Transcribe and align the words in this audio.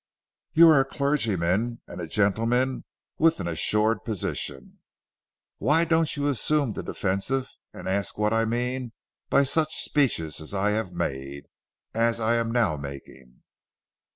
You 0.53 0.67
are 0.69 0.79
a 0.79 0.83
clergyman 0.85 1.81
and 1.85 2.01
a 2.01 2.07
gentleman 2.07 2.85
with 3.19 3.39
an 3.39 3.47
assured 3.47 4.03
position. 4.03 4.79
Why 5.59 5.85
don't 5.85 6.17
you 6.17 6.27
assume 6.27 6.73
the 6.73 6.81
defensive 6.81 7.51
and 7.71 7.87
ask 7.87 8.17
what 8.17 8.33
I 8.33 8.45
mean 8.45 8.93
by 9.29 9.43
such 9.43 9.75
speeches 9.83 10.41
as 10.41 10.55
I 10.55 10.71
have 10.71 10.91
made 10.91 11.45
as 11.93 12.19
I 12.19 12.37
am 12.37 12.51
now 12.51 12.77
making!" 12.77 13.43